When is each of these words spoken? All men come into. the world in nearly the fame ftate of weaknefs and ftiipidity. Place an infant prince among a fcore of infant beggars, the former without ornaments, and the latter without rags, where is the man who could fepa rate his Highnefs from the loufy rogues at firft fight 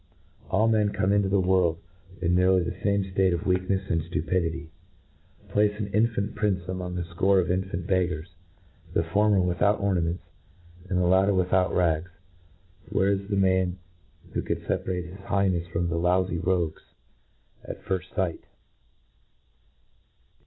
All 0.49 0.67
men 0.67 0.89
come 0.89 1.11
into. 1.11 1.29
the 1.29 1.39
world 1.39 1.77
in 2.23 2.33
nearly 2.33 2.63
the 2.63 2.71
fame 2.71 3.03
ftate 3.03 3.35
of 3.35 3.41
weaknefs 3.41 3.87
and 3.91 4.01
ftiipidity. 4.01 4.69
Place 5.49 5.77
an 5.79 5.93
infant 5.93 6.33
prince 6.33 6.67
among 6.67 6.97
a 6.97 7.03
fcore 7.03 7.39
of 7.39 7.51
infant 7.51 7.85
beggars, 7.85 8.33
the 8.93 9.03
former 9.03 9.39
without 9.39 9.79
ornaments, 9.79 10.23
and 10.89 10.97
the 10.97 11.05
latter 11.05 11.35
without 11.35 11.75
rags, 11.75 12.09
where 12.89 13.11
is 13.11 13.27
the 13.29 13.35
man 13.35 13.77
who 14.33 14.41
could 14.41 14.63
fepa 14.63 14.87
rate 14.87 15.05
his 15.05 15.17
Highnefs 15.19 15.69
from 15.71 15.87
the 15.89 15.99
loufy 15.99 16.43
rogues 16.43 16.81
at 17.63 17.85
firft 17.85 18.09
fight 18.15 18.43